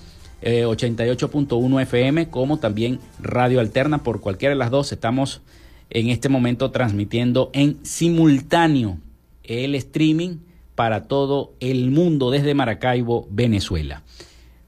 [0.44, 4.04] 88.1 eh, FM, como también Radio Alterna.
[4.04, 5.42] Por cualquiera de las dos estamos
[5.90, 8.98] en este momento transmitiendo en simultáneo
[9.44, 10.38] el streaming
[10.76, 14.04] para todo el mundo desde Maracaibo, Venezuela.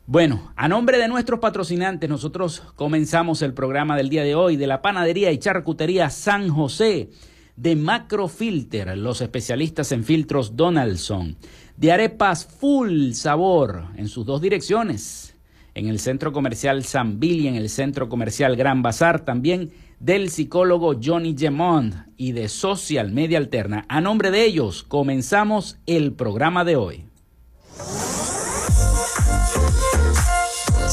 [0.08, 4.68] Bueno, a nombre de nuestros patrocinantes, nosotros comenzamos el programa del día de hoy de
[4.68, 7.10] la panadería y charcutería San José,
[7.56, 11.38] de Macrofilter, los especialistas en filtros Donaldson,
[11.78, 15.35] de arepas full sabor en sus dos direcciones,
[15.76, 20.96] en el Centro Comercial San Billy, en el Centro Comercial Gran Bazar, también del psicólogo
[21.02, 23.86] Johnny Gemond y de Social Media Alterna.
[23.90, 27.06] A nombre de ellos, comenzamos el programa de hoy.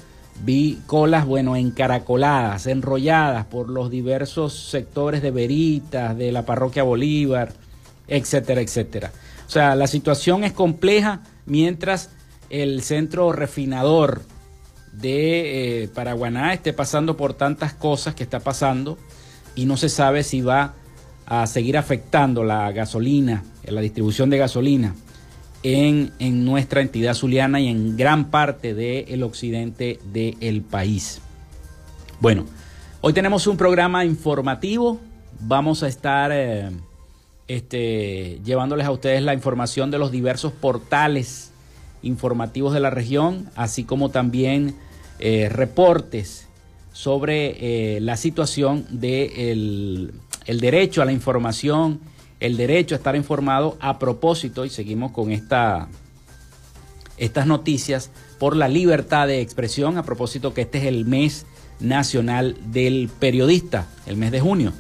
[0.44, 7.54] vi colas, bueno, encaracoladas, enrolladas por los diversos sectores de Veritas, de la parroquia Bolívar,
[8.06, 9.12] etcétera, etcétera.
[9.46, 12.10] O sea, la situación es compleja mientras
[12.50, 14.22] el centro refinador
[14.92, 18.98] de eh, Paraguaná esté pasando por tantas cosas que está pasando
[19.54, 20.74] y no se sabe si va
[21.26, 24.94] a seguir afectando la gasolina, la distribución de gasolina
[25.62, 31.20] en, nuestra entidad zuliana y en gran parte del occidente del país.
[32.20, 32.46] Bueno,
[33.00, 35.00] hoy tenemos un programa informativo.
[35.40, 36.70] Vamos a estar eh,
[37.48, 41.50] este, llevándoles a ustedes la información de los diversos portales
[42.02, 44.76] informativos de la región, así como también
[45.18, 46.46] eh, reportes
[46.92, 50.12] sobre eh, la situación del
[50.46, 52.00] el derecho a la información,
[52.40, 55.88] el derecho a estar informado a propósito, y seguimos con esta,
[57.18, 61.46] estas noticias, por la libertad de expresión, a propósito que este es el mes
[61.80, 64.72] nacional del periodista, el mes de junio.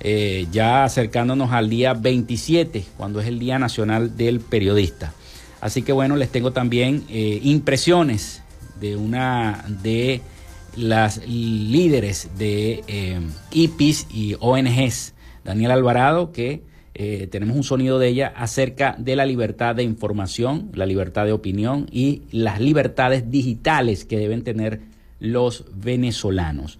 [0.00, 5.12] Eh, ya acercándonos al día 27, cuando es el Día Nacional del Periodista.
[5.60, 8.42] Así que bueno, les tengo también eh, impresiones
[8.80, 10.22] de una de
[10.78, 13.20] las líderes de eh,
[13.50, 16.62] IPIS y ONGs, Daniel Alvarado, que
[16.94, 21.32] eh, tenemos un sonido de ella acerca de la libertad de información, la libertad de
[21.32, 24.80] opinión y las libertades digitales que deben tener
[25.20, 26.78] los venezolanos.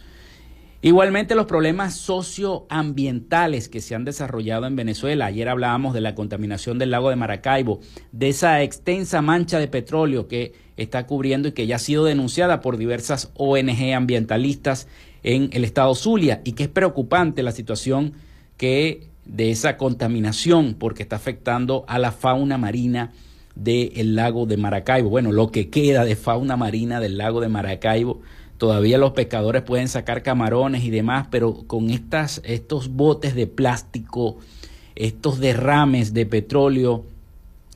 [0.80, 5.26] Igualmente los problemas socioambientales que se han desarrollado en Venezuela.
[5.26, 7.80] Ayer hablábamos de la contaminación del lago de Maracaibo,
[8.12, 12.60] de esa extensa mancha de petróleo que está cubriendo y que ya ha sido denunciada
[12.60, 14.88] por diversas ONG ambientalistas
[15.22, 18.14] en el estado Zulia y que es preocupante la situación
[18.56, 23.12] que de esa contaminación porque está afectando a la fauna marina
[23.54, 25.10] del lago de Maracaibo.
[25.10, 28.22] Bueno, lo que queda de fauna marina del lago de Maracaibo
[28.58, 34.38] Todavía los pescadores pueden sacar camarones y demás, pero con estas, estos botes de plástico,
[34.96, 37.04] estos derrames de petróleo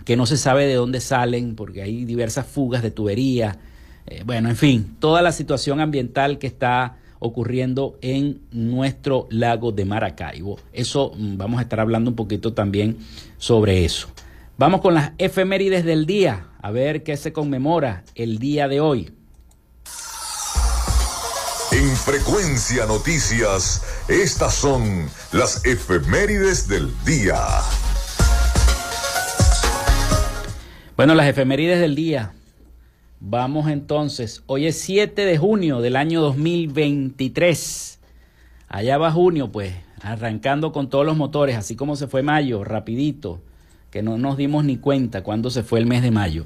[0.05, 3.59] que no se sabe de dónde salen, porque hay diversas fugas de tubería,
[4.07, 9.85] eh, bueno, en fin, toda la situación ambiental que está ocurriendo en nuestro lago de
[9.85, 10.59] Maracaibo.
[10.73, 12.99] Eso mm, vamos a estar hablando un poquito también
[13.39, 14.09] sobre eso.
[14.59, 19.13] Vamos con las efemérides del día, a ver qué se conmemora el día de hoy.
[21.71, 27.39] En Frecuencia Noticias, estas son las efemérides del día.
[31.03, 32.33] Bueno, las efemérides del día.
[33.19, 37.99] Vamos entonces, hoy es 7 de junio del año 2023.
[38.69, 43.41] Allá va junio, pues, arrancando con todos los motores, así como se fue mayo, rapidito,
[43.91, 46.45] que no nos dimos ni cuenta cuando se fue el mes de mayo.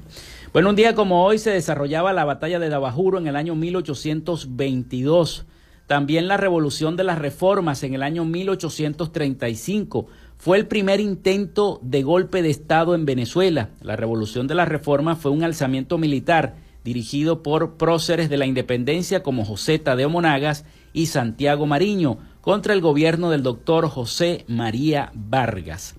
[0.53, 5.45] Bueno, un día como hoy se desarrollaba la batalla de Dabajuro en el año 1822.
[5.85, 12.03] También la revolución de las reformas en el año 1835 fue el primer intento de
[12.03, 13.71] golpe de Estado en Venezuela.
[13.81, 19.23] La revolución de las reformas fue un alzamiento militar dirigido por próceres de la independencia
[19.23, 20.63] como José Tadeo Monagas
[20.93, 25.95] y Santiago Mariño, contra el gobierno del doctor José María Vargas.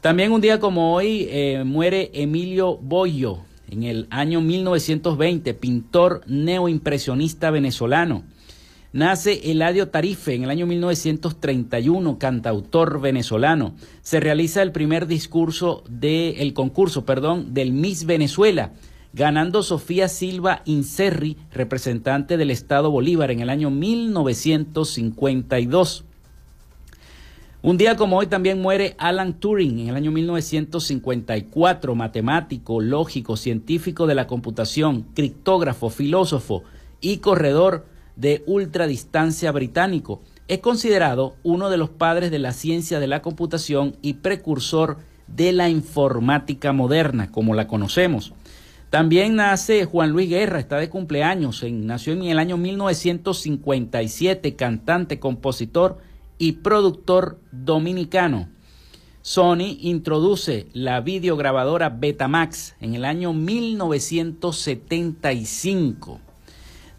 [0.00, 3.40] También un día como hoy eh, muere Emilio Boyo,
[3.70, 8.24] en el año 1920, pintor neoimpresionista venezolano.
[8.94, 13.74] Nace Eladio Tarife en el año 1931, cantautor venezolano.
[14.02, 18.70] Se realiza el primer discurso del concurso, perdón, del Miss Venezuela
[19.12, 26.04] ganando Sofía Silva Inserri, representante del Estado Bolívar en el año 1952.
[27.62, 34.06] Un día como hoy también muere Alan Turing en el año 1954, matemático, lógico, científico
[34.06, 36.62] de la computación, criptógrafo, filósofo
[37.00, 40.22] y corredor de ultradistancia británico.
[40.48, 45.52] Es considerado uno de los padres de la ciencia de la computación y precursor de
[45.52, 48.34] la informática moderna, como la conocemos.
[48.90, 55.98] También nace Juan Luis Guerra, está de cumpleaños, nació en el año 1957, cantante, compositor
[56.38, 58.48] y productor dominicano.
[59.22, 66.20] Sony introduce la videograbadora Betamax en el año 1975.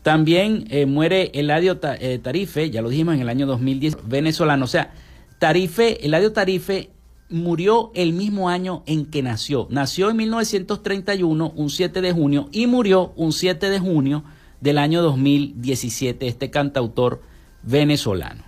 [0.05, 4.65] También eh, muere Eladio eh, Tarife, ya lo dijimos en el año 2010, venezolano.
[4.65, 4.93] O sea,
[5.39, 6.91] Tarife, Eladio Tarife
[7.27, 9.65] murió el mismo año en que nació.
[9.71, 14.23] Nació en 1931, un 7 de junio, y murió un 7 de junio
[14.61, 17.23] del año 2017, este cantautor
[17.63, 18.43] venezolano.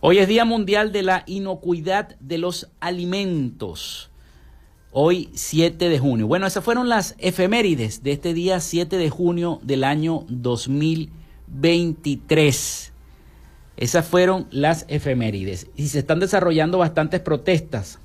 [0.00, 4.10] Hoy es Día Mundial de la Inocuidad de los Alimentos.
[4.90, 6.26] Hoy 7 de junio.
[6.26, 12.92] Bueno, esas fueron las efemérides de este día 7 de junio del año 2023.
[13.76, 15.66] Esas fueron las efemérides.
[15.76, 17.98] Y se están desarrollando bastantes protestas.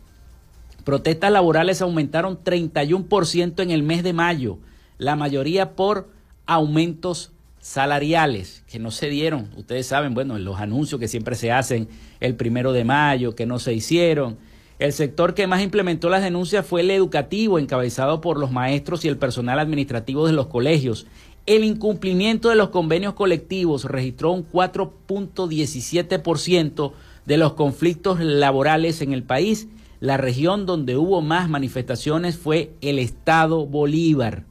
[0.83, 4.59] Protestas laborales aumentaron 31% en el mes de mayo,
[4.97, 6.09] la mayoría por
[6.45, 9.49] aumentos salariales que no se dieron.
[9.55, 11.87] Ustedes saben, bueno, los anuncios que siempre se hacen
[12.19, 14.37] el primero de mayo, que no se hicieron.
[14.79, 19.07] El sector que más implementó las denuncias fue el educativo, encabezado por los maestros y
[19.07, 21.05] el personal administrativo de los colegios,
[21.45, 26.93] el incumplimiento de los convenios colectivos registró un 4.17%
[27.25, 29.67] de los conflictos laborales en el país.
[29.99, 34.45] La región donde hubo más manifestaciones fue el estado Bolívar,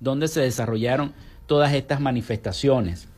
[0.00, 1.12] donde se desarrollaron
[1.46, 3.08] todas estas manifestaciones.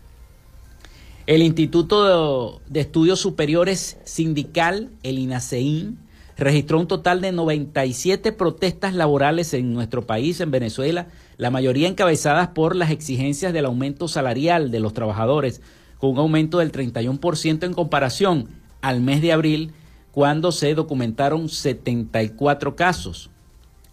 [1.27, 5.99] El Instituto de Estudios Superiores Sindical, el INACEIN,
[6.41, 11.07] registró un total de 97 protestas laborales en nuestro país, en Venezuela,
[11.37, 15.61] la mayoría encabezadas por las exigencias del aumento salarial de los trabajadores,
[15.99, 18.49] con un aumento del 31% en comparación
[18.81, 19.73] al mes de abril,
[20.13, 23.31] cuando se documentaron 74 casos.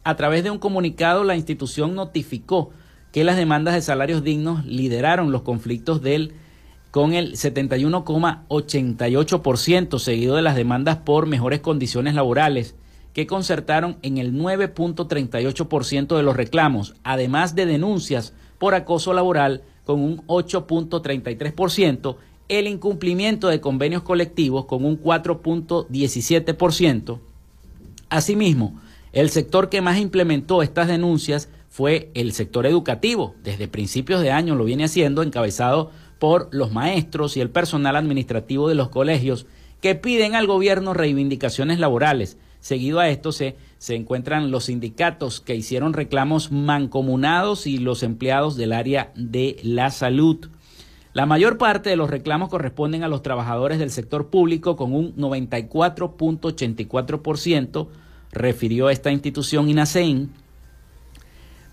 [0.06, 2.72] A través de un comunicado, la institución notificó
[3.12, 6.34] que las demandas de salarios dignos lideraron los conflictos del
[6.92, 12.76] con el 71,88%, seguido de las demandas por mejores condiciones laborales,
[13.14, 20.02] que concertaron en el 9.38% de los reclamos, además de denuncias por acoso laboral con
[20.02, 22.18] un 8.33%,
[22.50, 27.20] el incumplimiento de convenios colectivos con un 4.17%.
[28.10, 28.80] Asimismo,
[29.14, 33.36] el sector que más implementó estas denuncias fue el sector educativo.
[33.44, 38.70] Desde principios de año lo viene haciendo, encabezado por los maestros y el personal administrativo
[38.70, 39.48] de los colegios
[39.82, 42.38] que piden al gobierno reivindicaciones laborales.
[42.60, 48.58] Seguido a esto se, se encuentran los sindicatos que hicieron reclamos mancomunados y los empleados
[48.58, 50.50] del área de la salud.
[51.14, 55.16] La mayor parte de los reclamos corresponden a los trabajadores del sector público con un
[55.16, 57.88] 94.84%,
[58.32, 60.32] refirió esta institución INASEIN.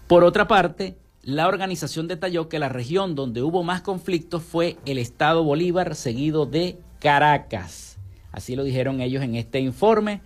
[0.07, 4.99] Por otra parte, la organización detalló que la región donde hubo más conflictos fue el
[4.99, 7.99] estado Bolívar, seguido de Caracas.
[8.31, 10.21] Así lo dijeron ellos en este informe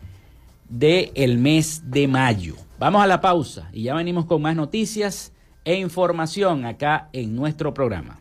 [0.69, 2.55] del mes de mayo.
[2.79, 5.33] Vamos a la pausa y ya venimos con más noticias
[5.65, 8.21] e información acá en nuestro programa.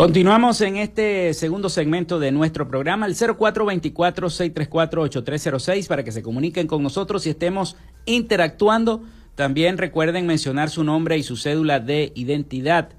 [0.00, 6.82] Continuamos en este segundo segmento de nuestro programa, el 0424-634-8306, para que se comuniquen con
[6.82, 7.76] nosotros y estemos
[8.06, 9.02] interactuando.
[9.34, 12.94] También recuerden mencionar su nombre y su cédula de identidad.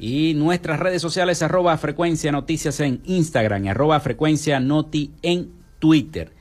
[0.00, 6.32] Y nuestras redes sociales, arroba frecuencia noticias en Instagram y arroba frecuencia noti en Twitter.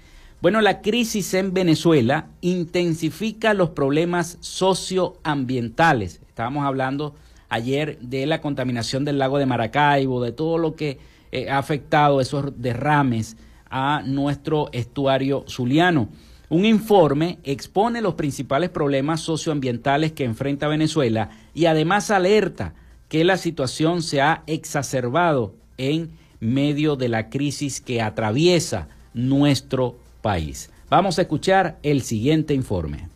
[0.42, 6.22] Bueno, la crisis en Venezuela intensifica los problemas socioambientales.
[6.28, 7.14] Estábamos hablando
[7.52, 10.98] ayer de la contaminación del lago de Maracaibo, de todo lo que
[11.34, 13.36] eh, ha afectado esos derrames
[13.70, 16.08] a nuestro estuario zuliano.
[16.50, 22.74] Un informe expone los principales problemas socioambientales que enfrenta Venezuela y además alerta
[23.10, 30.72] que la situación se ha exacerbado en medio de la crisis que atraviesa nuestro país.
[30.90, 33.11] Vamos a escuchar el siguiente informe.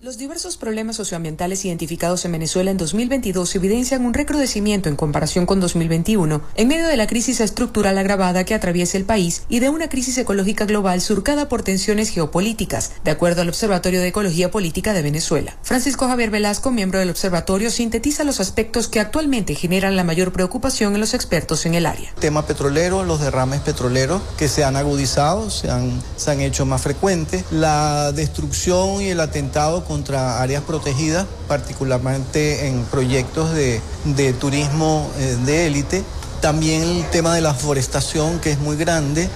[0.00, 5.58] Los diversos problemas socioambientales identificados en Venezuela en 2022 evidencian un recrudecimiento en comparación con
[5.58, 9.88] 2021, en medio de la crisis estructural agravada que atraviesa el país y de una
[9.88, 15.02] crisis ecológica global surcada por tensiones geopolíticas, de acuerdo al Observatorio de Ecología Política de
[15.02, 15.56] Venezuela.
[15.62, 20.94] Francisco Javier Velasco, miembro del observatorio, sintetiza los aspectos que actualmente generan la mayor preocupación
[20.94, 22.14] en los expertos en el área.
[22.20, 26.82] tema petrolero, los derrames petroleros que se han agudizado, se han, se han hecho más
[26.82, 35.10] frecuentes, la destrucción y el atentado contra áreas protegidas, particularmente en proyectos de, de turismo
[35.18, 36.04] eh, de élite.
[36.40, 39.28] También el tema de la forestación, que es muy grande,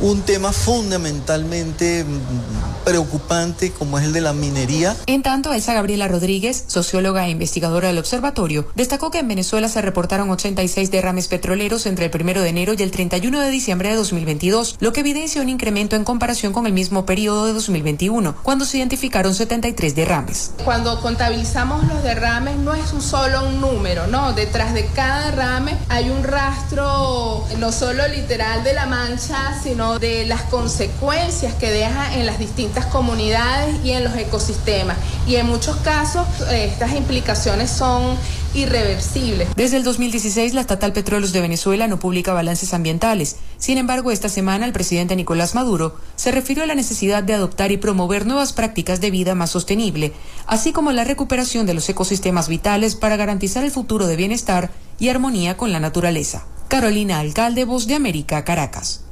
[0.00, 4.96] un tema fundamentalmente mm, preocupante como es el de la minería.
[5.06, 9.82] En tanto, Elsa Gabriela Rodríguez, socióloga e investigadora del observatorio, destacó que en Venezuela se
[9.82, 13.96] reportaron 86 derrames petroleros entre el 1 de enero y el 31 de diciembre de
[13.96, 18.64] 2022, lo que evidencia un incremento en comparación con el mismo periodo de 2021, cuando
[18.64, 20.52] se identificaron 73 derrames.
[20.64, 25.76] Cuando contabilizamos los derrames no es un solo un número, no, detrás de cada derrame
[25.88, 32.14] hay un rastro no solo literal de la mancha, sino de las consecuencias que deja
[32.14, 34.96] en las distintas comunidades y en los ecosistemas.
[35.26, 38.16] Y en muchos casos eh, estas implicaciones son
[38.54, 39.48] irreversibles.
[39.54, 43.36] Desde el 2016, la estatal Petróleos de Venezuela no publica balances ambientales.
[43.58, 47.72] Sin embargo, esta semana el presidente Nicolás Maduro se refirió a la necesidad de adoptar
[47.72, 50.12] y promover nuevas prácticas de vida más sostenible,
[50.46, 55.08] así como la recuperación de los ecosistemas vitales para garantizar el futuro de bienestar y
[55.08, 56.44] armonía con la naturaleza.
[56.68, 59.02] Carolina Alcalde, Voz de América, Caracas.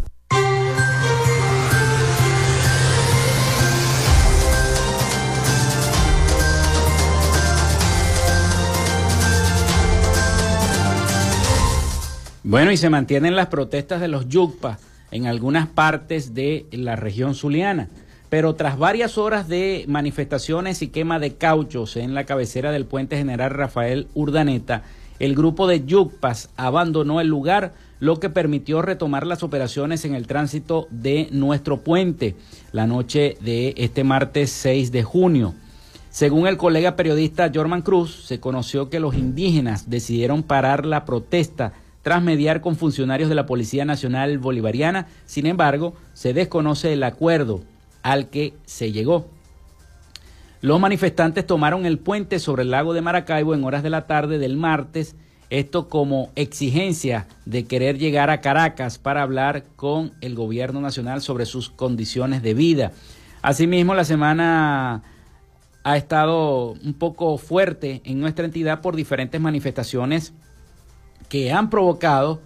[12.48, 14.78] Bueno, y se mantienen las protestas de los Yucpa
[15.10, 17.90] en algunas partes de la región zuliana.
[18.30, 23.18] Pero tras varias horas de manifestaciones y quema de cauchos en la cabecera del puente
[23.18, 24.82] general Rafael Urdaneta,
[25.18, 30.26] el grupo de Yucpas abandonó el lugar, lo que permitió retomar las operaciones en el
[30.26, 32.34] tránsito de nuestro puente
[32.72, 35.52] la noche de este martes 6 de junio.
[36.08, 41.74] Según el colega periodista Jorman Cruz, se conoció que los indígenas decidieron parar la protesta
[42.02, 45.06] tras mediar con funcionarios de la Policía Nacional Bolivariana.
[45.26, 47.62] Sin embargo, se desconoce el acuerdo
[48.02, 49.26] al que se llegó.
[50.60, 54.38] Los manifestantes tomaron el puente sobre el lago de Maracaibo en horas de la tarde
[54.38, 55.14] del martes,
[55.50, 61.46] esto como exigencia de querer llegar a Caracas para hablar con el gobierno nacional sobre
[61.46, 62.92] sus condiciones de vida.
[63.40, 65.02] Asimismo, la semana
[65.84, 70.34] ha estado un poco fuerte en nuestra entidad por diferentes manifestaciones
[71.28, 72.40] que han provocado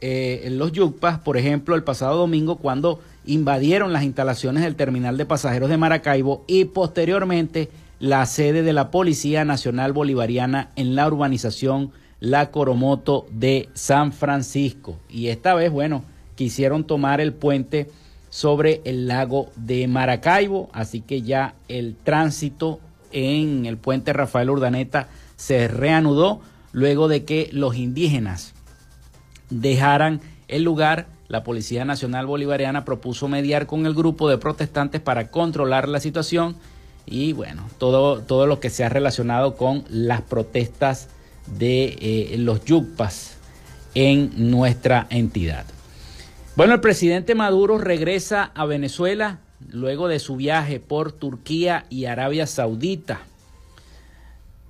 [0.00, 5.26] eh, los yucpas, por ejemplo, el pasado domingo cuando invadieron las instalaciones del terminal de
[5.26, 11.92] pasajeros de Maracaibo y posteriormente la sede de la Policía Nacional Bolivariana en la urbanización
[12.18, 14.96] La Coromoto de San Francisco.
[15.08, 16.02] Y esta vez, bueno,
[16.34, 17.88] quisieron tomar el puente
[18.28, 22.80] sobre el lago de Maracaibo, así que ya el tránsito
[23.12, 26.40] en el puente Rafael Urdaneta se reanudó
[26.72, 28.54] luego de que los indígenas
[29.50, 35.30] dejaran el lugar la Policía Nacional Bolivariana propuso mediar con el grupo de protestantes para
[35.30, 36.56] controlar la situación
[37.06, 41.08] y bueno, todo, todo lo que se ha relacionado con las protestas
[41.46, 43.38] de eh, los yucpas
[43.94, 45.64] en nuestra entidad.
[46.54, 49.38] Bueno, el presidente Maduro regresa a Venezuela
[49.70, 53.22] luego de su viaje por Turquía y Arabia Saudita.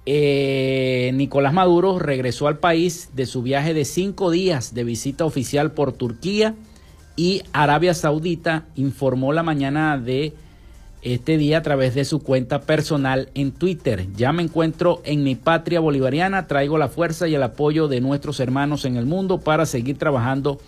[0.05, 5.73] Eh, Nicolás Maduro regresó al país de su viaje de cinco días de visita oficial
[5.73, 6.57] por Turquía
[7.15, 10.35] y Arabia Saudita, informó la mañana de
[11.03, 14.07] este día a través de su cuenta personal en Twitter.
[14.17, 18.41] Ya me encuentro en mi patria bolivariana, traigo la fuerza y el apoyo de nuestros
[18.41, 20.59] hermanos en el mundo para seguir trabajando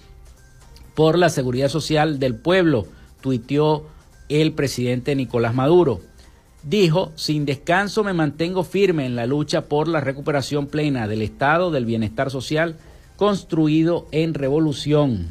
[0.94, 2.86] por la seguridad social del pueblo,
[3.20, 3.86] tuiteó
[4.28, 6.00] el presidente Nicolás Maduro.
[6.64, 11.70] Dijo, sin descanso me mantengo firme en la lucha por la recuperación plena del Estado
[11.70, 12.76] del bienestar social
[13.16, 15.28] construido en revolución.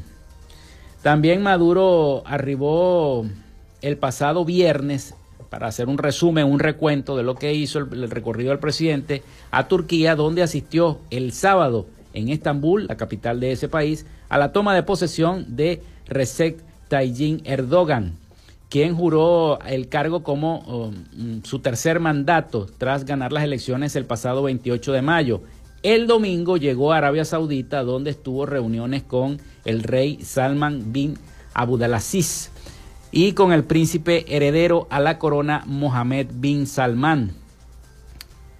[1.02, 3.26] También Maduro arribó
[3.82, 5.16] el pasado viernes,
[5.50, 9.68] para hacer un resumen, un recuento de lo que hizo el, recorrido del presidente, a
[9.68, 14.74] Turquía, donde asistió el sábado en Estambul, la capital de ese país, a la toma
[14.74, 18.18] de posesión de Recep Tayyip Erdogan,
[18.74, 24.42] quien juró el cargo como um, su tercer mandato tras ganar las elecciones el pasado
[24.42, 25.44] 28 de mayo.
[25.84, 31.20] El domingo llegó a Arabia Saudita donde estuvo reuniones con el rey Salman bin
[31.54, 32.50] Abdulaziz
[33.12, 37.36] y con el príncipe heredero a la corona Mohammed bin Salman.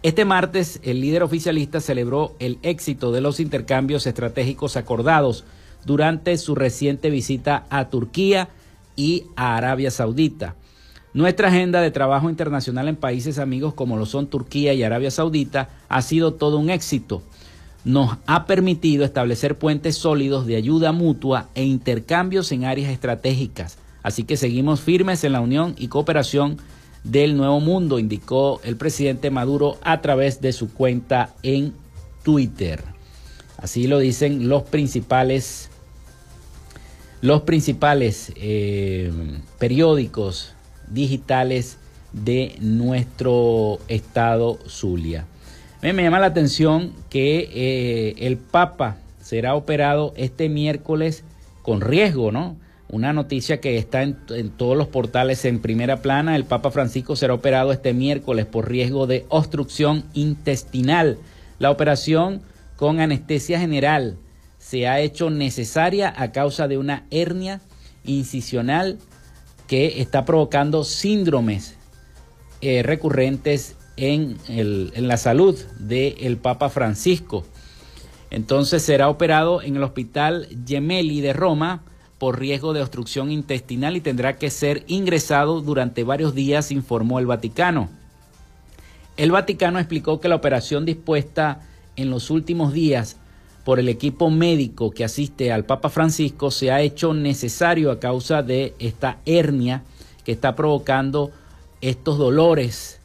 [0.04, 5.44] Este martes el líder oficialista celebró el éxito de los intercambios estratégicos acordados
[5.86, 8.50] durante su reciente visita a Turquía,
[8.96, 10.56] y a Arabia Saudita.
[11.14, 15.70] Nuestra agenda de trabajo internacional en países amigos como lo son Turquía y Arabia Saudita
[15.88, 17.22] ha sido todo un éxito.
[17.86, 23.78] Nos ha permitido establecer puentes sólidos de ayuda mutua e intercambios en áreas estratégicas.
[24.02, 26.58] Así que seguimos firmes en la unión y cooperación
[27.04, 31.74] del nuevo mundo, indicó el presidente Maduro a través de su cuenta en
[32.24, 32.84] Twitter.
[33.58, 35.70] Así lo dicen los principales
[37.24, 39.10] los principales eh,
[39.58, 40.54] periódicos
[40.90, 41.78] digitales
[42.12, 45.26] de nuestro estado Zulia.
[45.82, 51.24] Me, llama la atención que eh, el Papa será operado este miércoles
[51.62, 52.58] con riesgo, ¿no?
[52.90, 56.36] Una noticia que está en, en, todos los portales en primera plana.
[56.36, 61.20] El Papa Francisco será operado este miércoles por riesgo de obstrucción intestinal.
[61.58, 62.42] La operación
[62.76, 64.18] con anestesia general
[64.74, 67.62] se ha hecho necesaria a causa de una hernia
[68.06, 68.98] incisional
[69.68, 71.76] que está provocando síndromes
[72.60, 77.46] eh, recurrentes en, la salud del Papa Francisco.
[78.32, 81.84] Entonces será operado en el Hospital Gemelli de Roma
[82.18, 87.28] por riesgo de obstrucción intestinal y tendrá que ser ingresado durante varios días, informó el
[87.28, 87.90] Vaticano.
[89.18, 91.62] El Vaticano explicó que la operación dispuesta
[91.96, 93.18] en los últimos días
[93.64, 98.44] por el equipo médico que asiste al Papa Francisco se ha hecho necesario a causa
[98.44, 99.84] de esta hernia
[100.26, 101.32] que está provocando
[101.82, 103.00] estos dolores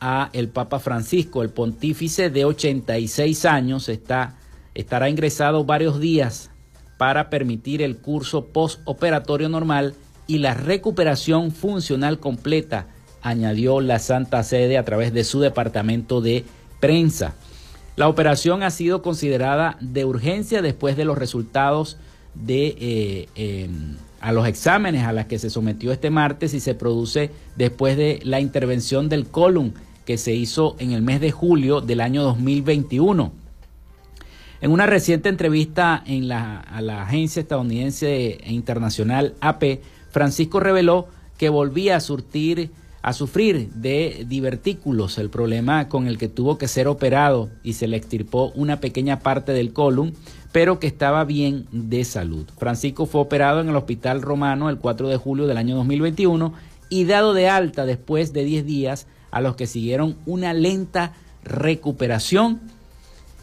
[0.00, 1.42] a el Papa Francisco.
[1.42, 4.36] El pontífice de 86 años está,
[4.74, 6.50] estará ingresado varios días
[6.98, 9.94] para permitir el curso postoperatorio normal
[10.26, 12.86] y la recuperación funcional completa,
[13.22, 16.44] añadió la Santa Sede a través de su departamento de
[16.80, 17.34] prensa.
[17.96, 21.96] La operación ha sido considerada de urgencia después de los resultados
[22.34, 26.74] de eh, em, a los exámenes a los que se sometió este martes y se
[26.74, 29.72] produce después de la intervención del colon
[30.04, 33.32] que se hizo en el mes de julio del año 2021.
[34.60, 39.80] En una reciente entrevista en la, a la agencia estadounidense e internacional AP,
[40.10, 42.70] Francisco reveló que volvía a surtir
[43.06, 47.86] a sufrir de divertículos, el problema con el que tuvo que ser operado y se
[47.86, 50.12] le extirpó una pequeña parte del colon,
[50.50, 52.46] pero que estaba bien de salud.
[52.58, 56.52] Francisco fue operado en el Hospital Romano el 4 de julio del año 2021
[56.88, 61.12] y dado de alta después de 10 días a los que siguieron una lenta
[61.44, 62.60] recuperación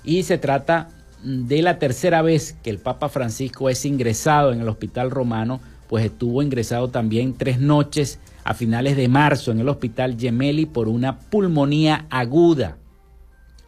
[0.04, 0.90] y se trata
[1.24, 6.04] de la tercera vez que el Papa Francisco es ingresado en el Hospital Romano, pues
[6.04, 11.20] estuvo ingresado también tres noches a finales de marzo en el Hospital Gemelli por una
[11.20, 12.78] pulmonía aguda.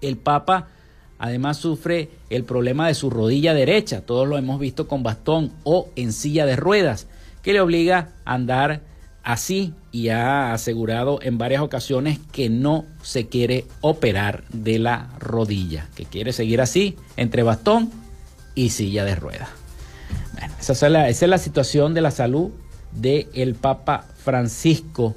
[0.02, 0.68] El Papa
[1.18, 5.90] además sufre el problema de su rodilla derecha, todos lo hemos visto con bastón o
[5.96, 7.08] en silla de ruedas,
[7.42, 8.82] que le obliga a andar
[9.24, 15.88] así y ha asegurado en varias ocasiones que no se quiere operar de la rodilla,
[15.96, 17.92] que quiere seguir así entre bastón
[18.54, 19.50] y silla de ruedas.
[20.60, 22.52] esa, es la, esa es la situación de la salud
[22.92, 25.16] del el Papa Francisco,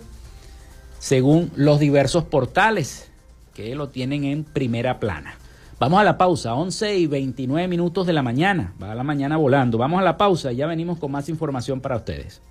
[0.98, 3.10] según los diversos portales
[3.54, 5.36] que lo tienen en primera plana.
[5.80, 9.36] Vamos a la pausa, 11 y 29 minutos de la mañana, va a la mañana
[9.36, 9.78] volando.
[9.78, 12.42] Vamos a la pausa y ya venimos con más información para ustedes.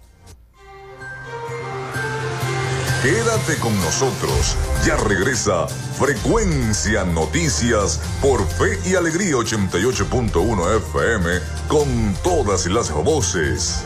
[3.03, 4.57] Quédate con nosotros.
[4.83, 11.29] Ya regresa Frecuencia Noticias por Fe y Alegría 88.1 FM
[11.67, 13.85] con todas las voces.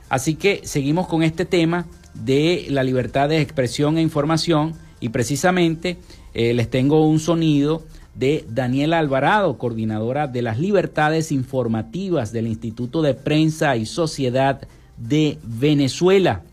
[0.07, 1.87] Así que seguimos con este tema
[2.23, 5.97] de la libertad de expresión e información y precisamente
[6.34, 7.84] eh, les tengo un sonido
[8.15, 15.39] de Daniela Alvarado, coordinadora de las libertades informativas del Instituto de Prensa y Sociedad de
[15.43, 16.43] Venezuela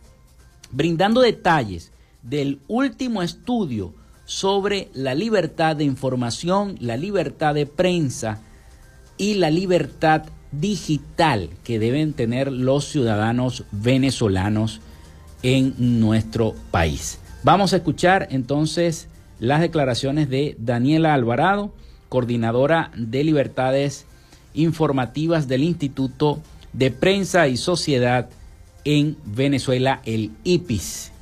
[0.70, 8.40] brindando detalles del último estudio sobre la libertad de información, la libertad de prensa
[9.16, 14.80] y la libertad digital que deben tener los ciudadanos venezolanos
[15.42, 17.18] en nuestro país.
[17.42, 21.72] Vamos a escuchar entonces las declaraciones de Daniela Alvarado,
[22.08, 24.06] coordinadora de libertades
[24.54, 26.40] informativas del Instituto
[26.72, 28.28] de Prensa y Sociedad
[28.84, 31.12] en Venezuela, el IPIS.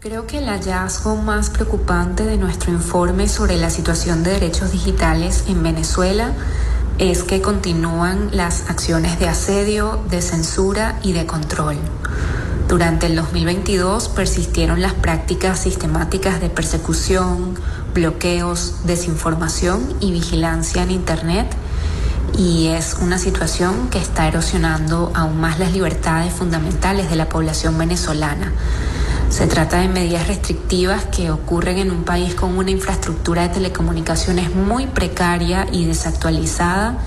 [0.00, 5.44] Creo que el hallazgo más preocupante de nuestro informe sobre la situación de derechos digitales
[5.48, 6.32] en Venezuela
[7.00, 11.78] es que continúan las acciones de asedio, de censura y de control.
[12.68, 17.54] Durante el 2022 persistieron las prácticas sistemáticas de persecución,
[17.94, 21.48] bloqueos, desinformación y vigilancia en Internet
[22.36, 27.78] y es una situación que está erosionando aún más las libertades fundamentales de la población
[27.78, 28.52] venezolana.
[29.30, 34.54] Se trata de medidas restrictivas que ocurren en un país con una infraestructura de telecomunicaciones
[34.54, 36.98] muy precaria y desactualizada,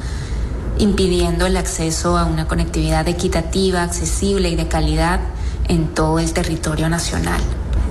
[0.79, 5.19] impidiendo el acceso a una conectividad equitativa, accesible y de calidad
[5.67, 7.41] en todo el territorio nacional.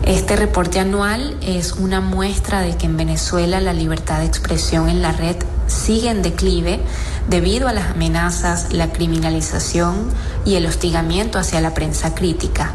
[0.07, 5.03] Este reporte anual es una muestra de que en Venezuela la libertad de expresión en
[5.03, 6.81] la red sigue en declive
[7.29, 10.09] debido a las amenazas, la criminalización
[10.45, 12.73] y el hostigamiento hacia la prensa crítica,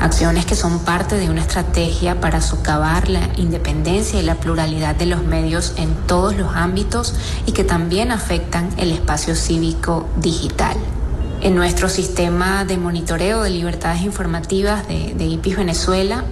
[0.00, 5.06] acciones que son parte de una estrategia para socavar la independencia y la pluralidad de
[5.06, 7.14] los medios en todos los ámbitos
[7.46, 10.76] y que también afectan el espacio cívico digital.
[11.40, 16.24] En nuestro sistema de monitoreo de libertades informativas de, IPIS Venezuela,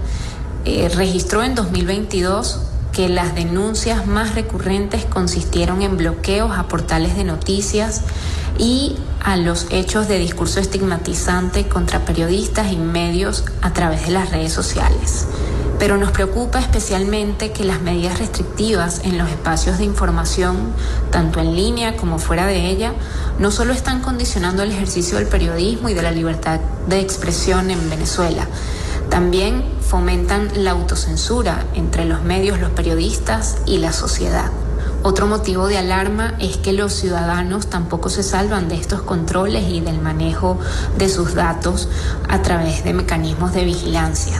[0.64, 2.60] eh, registró en 2022
[2.96, 8.00] que las denuncias más recurrentes consistieron en bloqueos a portales de noticias
[8.56, 14.30] y a los hechos de discurso estigmatizante contra periodistas y medios a través de las
[14.30, 15.26] redes sociales.
[15.78, 20.56] Pero nos preocupa especialmente que las medidas restrictivas en los espacios de información,
[21.10, 22.94] tanto en línea como fuera de ella,
[23.38, 27.90] no solo están condicionando el ejercicio del periodismo y de la libertad de expresión en
[27.90, 28.48] Venezuela,
[29.16, 34.50] también fomentan la autocensura entre los medios, los periodistas y la sociedad.
[35.02, 39.80] Otro motivo de alarma es que los ciudadanos tampoco se salvan de estos controles y
[39.80, 40.58] del manejo
[40.98, 41.88] de sus datos
[42.28, 44.38] a través de mecanismos de vigilancia.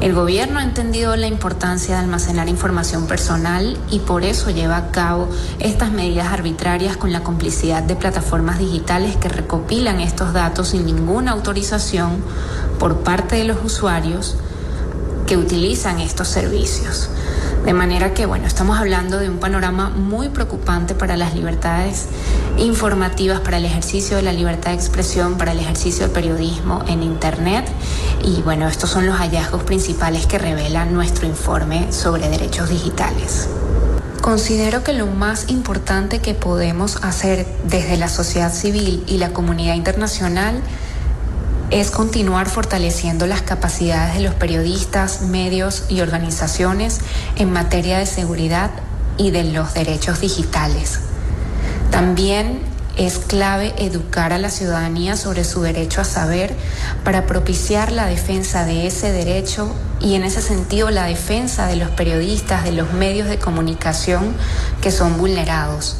[0.00, 4.90] El gobierno ha entendido la importancia de almacenar información personal y por eso lleva a
[4.90, 5.28] cabo
[5.58, 11.32] estas medidas arbitrarias con la complicidad de plataformas digitales que recopilan estos datos sin ninguna
[11.32, 12.22] autorización
[12.78, 14.36] por parte de los usuarios
[15.26, 17.10] que utilizan estos servicios.
[17.64, 22.06] De manera que, bueno, estamos hablando de un panorama muy preocupante para las libertades
[22.58, 27.02] informativas, para el ejercicio de la libertad de expresión, para el ejercicio del periodismo en
[27.02, 27.66] Internet.
[28.22, 33.48] Y bueno, estos son los hallazgos principales que revela nuestro informe sobre derechos digitales.
[34.20, 39.74] Considero que lo más importante que podemos hacer desde la sociedad civil y la comunidad
[39.74, 40.62] internacional
[41.90, 47.00] continuar fortaleciendo las capacidades de los periodistas, medios y organizaciones
[47.36, 48.70] en materia de seguridad
[49.18, 51.00] y de los derechos digitales.
[51.90, 52.60] También
[52.96, 56.54] es clave educar a la ciudadanía sobre su derecho a saber
[57.04, 61.90] para propiciar la defensa de ese derecho y en ese sentido la defensa de los
[61.90, 64.34] periodistas, de los medios de comunicación
[64.80, 65.96] que son vulnerados.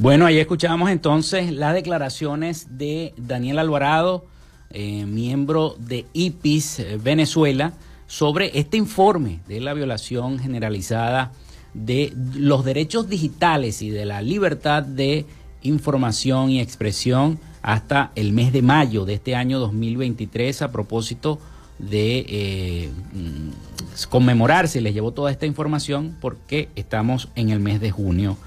[0.00, 4.24] Bueno, ahí escuchamos entonces las declaraciones de Daniel Alvarado,
[4.70, 7.74] eh, miembro de IPIS eh, Venezuela,
[8.06, 11.32] sobre este informe de la violación generalizada
[11.74, 15.26] de los derechos digitales y de la libertad de
[15.60, 21.38] información y expresión hasta el mes de mayo de este año 2023 a propósito
[21.78, 24.80] de eh, mm, conmemorarse.
[24.80, 28.38] Les llevo toda esta información porque estamos en el mes de junio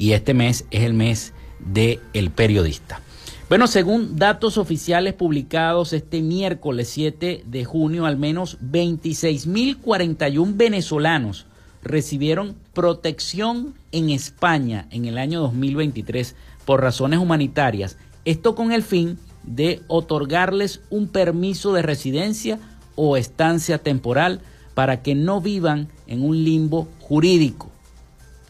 [0.00, 3.02] y este mes es el mes del el periodista.
[3.50, 11.46] Bueno, según datos oficiales publicados este miércoles 7 de junio, al menos 26.041 venezolanos
[11.82, 16.34] recibieron protección en España en el año 2023
[16.64, 17.98] por razones humanitarias.
[18.24, 22.58] Esto con el fin de otorgarles un permiso de residencia
[22.96, 24.40] o estancia temporal
[24.72, 27.70] para que no vivan en un limbo jurídico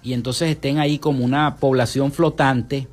[0.03, 2.89] y entonces estén ahí como una población flotante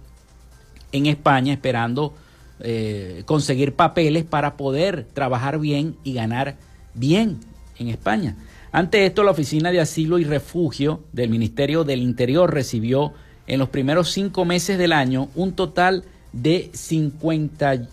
[0.91, 2.13] en España esperando
[2.59, 6.57] eh, conseguir papeles para poder trabajar bien y ganar
[6.93, 7.39] bien
[7.77, 8.35] en España.
[8.71, 13.13] Ante esto, la Oficina de Asilo y Refugio del Ministerio del Interior recibió
[13.47, 16.03] en los primeros cinco meses del año un total
[16.33, 17.87] de 50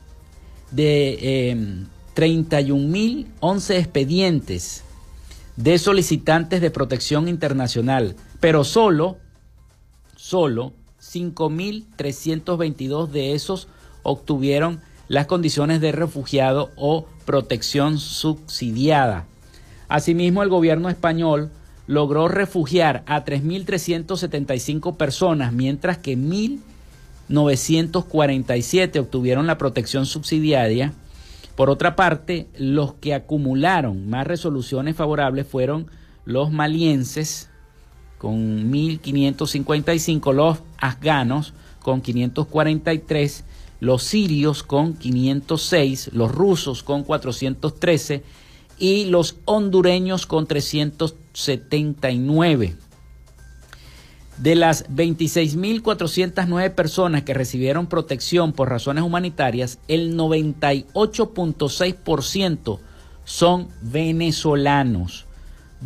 [0.72, 1.56] de
[2.14, 4.82] 31.011 em, expedientes
[5.56, 9.18] de solicitantes de protección internacional, pero solo,
[10.16, 13.68] solo 5.322 de esos
[14.02, 19.24] obtuvieron las condiciones de refugiado o protección subsidiada.
[19.88, 21.50] Asimismo, el gobierno español
[21.86, 30.94] logró refugiar a 3.375 personas, mientras que 1.947 obtuvieron la protección subsidiaria.
[31.56, 35.86] Por otra parte, los que acumularon más resoluciones favorables fueron
[36.24, 37.50] los malienses
[38.24, 41.52] con 1.555, los afganos
[41.82, 43.44] con 543,
[43.80, 48.22] los sirios con 506, los rusos con 413
[48.78, 52.76] y los hondureños con 379.
[54.38, 62.78] De las 26.409 personas que recibieron protección por razones humanitarias, el 98.6%
[63.26, 65.23] son venezolanos.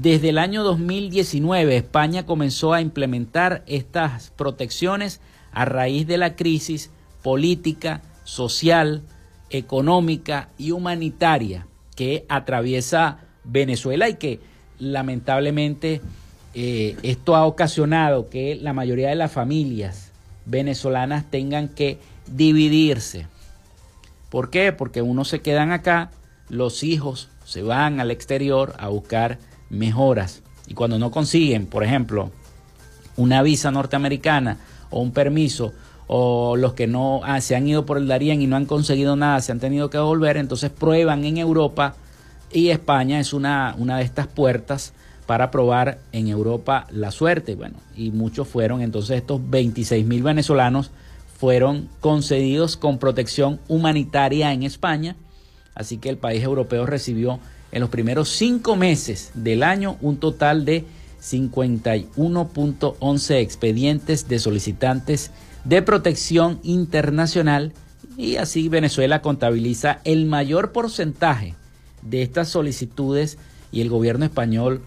[0.00, 5.20] Desde el año 2019 España comenzó a implementar estas protecciones
[5.50, 9.02] a raíz de la crisis política, social,
[9.50, 14.38] económica y humanitaria que atraviesa Venezuela y que
[14.78, 16.00] lamentablemente
[16.54, 20.12] eh, esto ha ocasionado que la mayoría de las familias
[20.46, 23.26] venezolanas tengan que dividirse.
[24.30, 24.72] ¿Por qué?
[24.72, 26.12] Porque unos se quedan acá,
[26.48, 29.38] los hijos se van al exterior a buscar
[29.70, 30.42] mejoras.
[30.66, 32.30] Y cuando no consiguen, por ejemplo,
[33.16, 34.58] una visa norteamericana
[34.90, 35.72] o un permiso,
[36.06, 39.14] o los que no ah, se han ido por el Darién y no han conseguido
[39.14, 41.94] nada, se han tenido que volver, entonces prueban en Europa
[42.50, 44.94] y España es una, una de estas puertas
[45.26, 47.54] para probar en Europa la suerte.
[47.54, 50.90] Bueno, y muchos fueron, entonces estos 26 mil venezolanos
[51.38, 55.16] fueron concedidos con protección humanitaria en España,
[55.74, 57.38] así que el país europeo recibió
[57.72, 60.86] en los primeros cinco meses del año un total de
[61.22, 65.32] 51.11 expedientes de solicitantes
[65.64, 67.74] de protección internacional
[68.16, 71.56] y así Venezuela contabiliza el mayor porcentaje
[72.02, 73.38] de estas solicitudes
[73.70, 74.82] y el gobierno español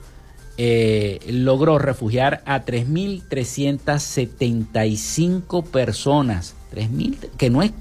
[0.58, 6.56] eh, logró refugiar a 3.375 personas.
[6.74, 7.72] 3.000, que no es,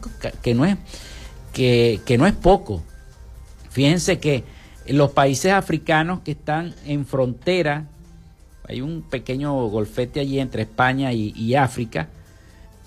[0.42, 0.76] que no es,
[1.52, 2.82] que, que no es poco.
[3.70, 4.42] Fíjense que
[4.92, 7.86] los países africanos que están en frontera,
[8.68, 12.08] hay un pequeño golfete allí entre España y África,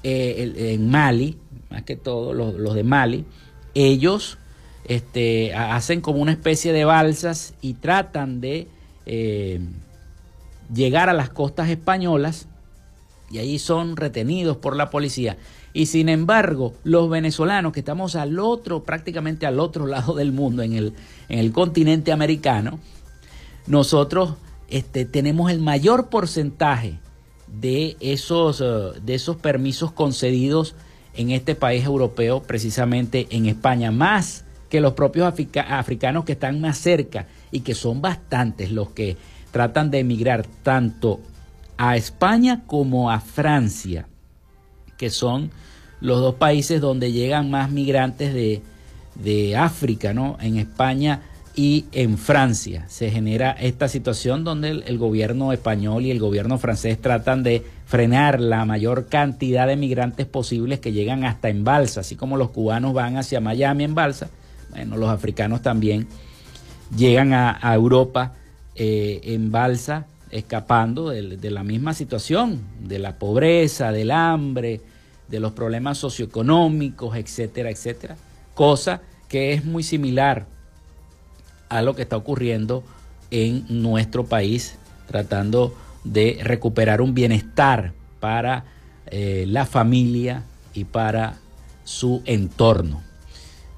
[0.05, 1.37] eh, en Mali,
[1.69, 3.23] más que todo los, de Mali,
[3.73, 4.37] ellos
[4.83, 8.67] este, hacen como una especie de balsas y tratan de
[9.05, 9.61] eh,
[10.73, 12.47] llegar a las costas españolas
[13.31, 15.37] y ahí son retenidos por la policía.
[15.73, 20.61] Y sin embargo, los venezolanos que estamos al otro, prácticamente al otro lado del mundo,
[20.61, 20.93] en el,
[21.29, 22.79] en el continente americano,
[23.65, 24.35] nosotros
[24.69, 26.99] este, tenemos el mayor porcentaje
[27.47, 30.75] de esos, eh, de esos permisos concedidos
[31.15, 35.31] en este país europeo, precisamente en España, más que los propios
[35.67, 39.17] africanos que están más cerca y que son bastantes los que
[39.51, 41.19] tratan de emigrar tanto
[41.77, 44.07] a España como a Francia,
[45.03, 45.51] que son
[45.99, 48.61] los dos países donde llegan más migrantes de,
[49.15, 50.37] de África, ¿no?
[50.39, 51.23] En España
[51.57, 57.01] y en Francia se genera esta situación donde el, gobierno español y el gobierno francés
[57.01, 62.15] tratan de frenar la mayor cantidad de migrantes posibles que llegan hasta en balsa, así
[62.15, 64.29] como los cubanos van hacia Miami en balsa,
[64.69, 66.07] bueno, los africanos también
[66.95, 68.35] llegan a, Europa
[68.75, 74.81] eh, en balsa, escapando de, la misma situación, de la pobreza, del hambre,
[75.33, 78.15] de los problemas socioeconómicos, etcétera, etcétera.
[78.53, 80.45] Cosa que es muy similar
[81.69, 82.83] a lo que está ocurriendo
[83.31, 84.75] en nuestro país,
[85.07, 88.65] tratando de recuperar un bienestar para
[89.07, 90.43] eh, la familia
[90.75, 91.39] y para
[91.83, 93.01] su entorno.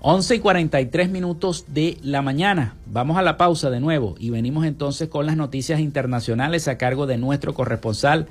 [0.01, 2.75] 11 y 43 minutos de la mañana.
[2.85, 7.07] Vamos a la pausa de nuevo y venimos entonces con las noticias internacionales a cargo
[7.07, 8.27] de nuestro corresponsal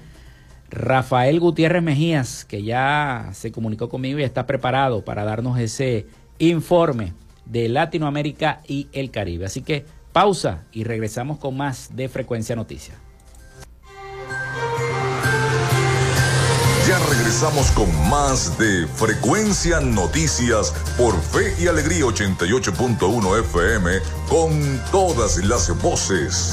[0.75, 6.07] Rafael Gutiérrez Mejías, que ya se comunicó conmigo y está preparado para darnos ese
[6.39, 7.13] informe
[7.47, 9.47] de Latinoamérica y el Caribe.
[9.47, 12.97] Así que pausa y regresamos con más de Frecuencia Noticias.
[16.89, 23.91] Ya regresamos con más de Frecuencia Noticias por Fe y Alegría 88.1 FM
[24.29, 26.53] con todas las voces.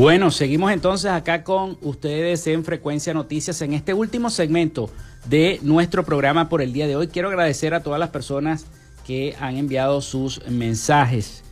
[0.00, 4.88] Bueno, seguimos entonces acá con ustedes en Frecuencia Noticias en este último segmento
[5.28, 7.08] de nuestro programa por el día de hoy.
[7.08, 8.64] Quiero agradecer a todas las personas
[9.06, 11.42] que han enviado sus mensajes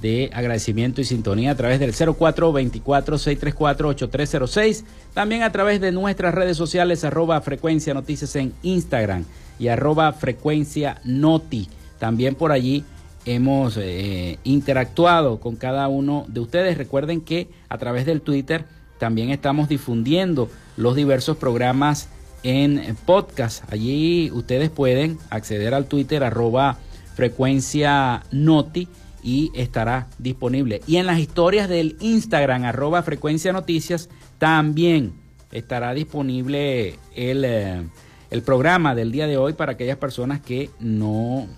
[0.00, 7.02] de agradecimiento y sintonía a través del 0424-634-8306, también a través de nuestras redes sociales
[7.02, 9.24] arroba frecuencia noticias en Instagram
[9.58, 11.68] y arroba frecuencia noti.
[11.98, 12.84] También por allí
[13.26, 16.78] hemos eh, interactuado con cada uno de ustedes.
[16.78, 18.64] Recuerden que a través del Twitter
[18.98, 22.08] también estamos difundiendo los diversos programas
[22.44, 23.70] en podcast.
[23.70, 26.78] Allí ustedes pueden acceder al Twitter arroba
[27.14, 28.88] frecuencia noti
[29.22, 30.80] y estará disponible.
[30.86, 34.08] Y en las historias del Instagram arroba frecuencia noticias
[34.38, 35.14] también
[35.50, 37.82] estará disponible el, eh,
[38.30, 41.48] el programa del día de hoy para aquellas personas que no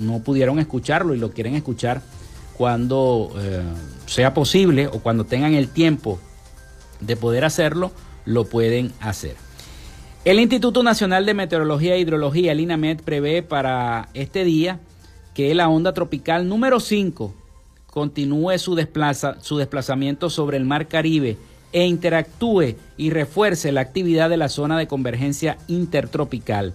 [0.00, 2.02] no pudieron escucharlo y lo quieren escuchar
[2.56, 3.62] cuando eh,
[4.06, 6.18] sea posible o cuando tengan el tiempo
[7.00, 7.92] de poder hacerlo,
[8.24, 9.36] lo pueden hacer.
[10.24, 14.78] El Instituto Nacional de Meteorología e Hidrología, el INAMED, prevé para este día
[15.32, 17.32] que la onda tropical número 5
[17.86, 21.38] continúe su, desplaza, su desplazamiento sobre el Mar Caribe
[21.72, 26.74] e interactúe y refuerce la actividad de la zona de convergencia intertropical.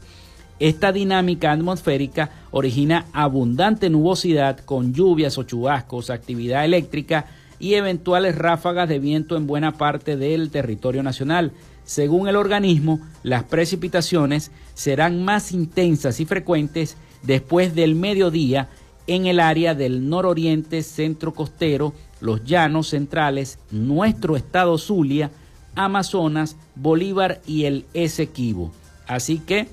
[0.60, 7.26] Esta dinámica atmosférica origina abundante nubosidad con lluvias o chubascos, actividad eléctrica
[7.60, 11.52] y eventuales ráfagas de viento en buena parte del territorio nacional.
[11.84, 18.70] Según el organismo, las precipitaciones serán más intensas y frecuentes después del mediodía
[19.08, 25.32] en el área del nororiente centro costero, los llanos centrales, nuestro estado Zulia,
[25.76, 28.72] Amazonas, Bolívar y el Esequibo.
[29.06, 29.68] Así que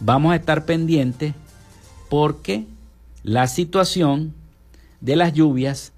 [0.00, 1.34] vamos a estar pendientes
[2.08, 2.64] porque
[3.22, 4.34] la situación
[5.00, 5.92] de las lluvias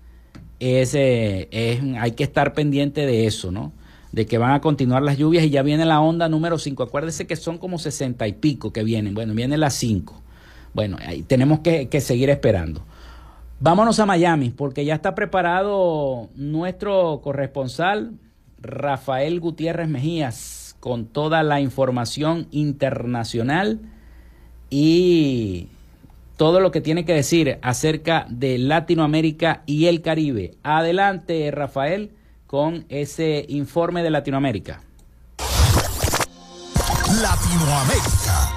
[0.60, 3.72] es, eh, es, hay que estar pendiente de eso, ¿no?
[4.12, 6.82] De que van a continuar las lluvias y ya viene la onda número 5.
[6.82, 9.14] Acuérdese que son como 60 y pico que vienen.
[9.14, 10.22] Bueno, viene las 5.
[10.72, 12.82] Bueno, ahí tenemos que, que seguir esperando.
[13.60, 18.12] Vámonos a Miami porque ya está preparado nuestro corresponsal
[18.60, 23.80] Rafael Gutiérrez Mejías con toda la información internacional
[24.70, 25.66] y
[26.36, 30.54] todo lo que tiene que decir acerca de Latinoamérica y el Caribe.
[30.62, 32.12] Adelante, Rafael,
[32.46, 34.80] con ese informe de Latinoamérica.
[37.20, 38.55] Latinoamérica.